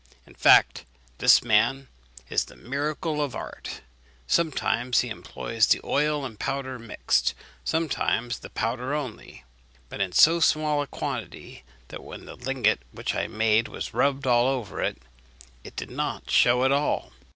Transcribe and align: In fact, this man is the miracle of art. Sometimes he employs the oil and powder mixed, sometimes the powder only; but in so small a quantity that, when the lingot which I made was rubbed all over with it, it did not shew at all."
In 0.25 0.33
fact, 0.33 0.83
this 1.19 1.43
man 1.43 1.87
is 2.27 2.45
the 2.45 2.55
miracle 2.55 3.21
of 3.21 3.35
art. 3.35 3.81
Sometimes 4.25 5.01
he 5.01 5.09
employs 5.09 5.67
the 5.67 5.79
oil 5.83 6.25
and 6.25 6.39
powder 6.39 6.79
mixed, 6.79 7.35
sometimes 7.63 8.39
the 8.39 8.49
powder 8.49 8.95
only; 8.95 9.43
but 9.89 10.01
in 10.01 10.11
so 10.11 10.39
small 10.39 10.81
a 10.81 10.87
quantity 10.87 11.63
that, 11.89 12.03
when 12.03 12.25
the 12.25 12.33
lingot 12.35 12.79
which 12.91 13.13
I 13.13 13.27
made 13.27 13.67
was 13.67 13.93
rubbed 13.93 14.25
all 14.25 14.47
over 14.47 14.77
with 14.77 14.97
it, 14.97 15.01
it 15.63 15.75
did 15.75 15.91
not 15.91 16.31
shew 16.31 16.63
at 16.65 16.71
all." 16.71 17.13